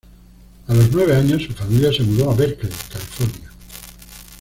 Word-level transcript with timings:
A 0.65 0.73
los 0.73 0.91
nueve 0.91 1.15
años, 1.15 1.43
su 1.43 1.53
familia 1.53 1.93
se 1.93 2.01
mudó 2.01 2.31
a 2.31 2.35
Berkeley, 2.35 2.73
California. 2.91 3.51